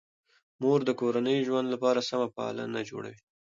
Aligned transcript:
مور 0.61 0.79
د 0.85 0.89
کورني 0.99 1.35
ژوند 1.47 1.67
لپاره 1.73 2.05
سمه 2.09 2.27
پالن 2.37 2.71
جوړوي. 2.89 3.19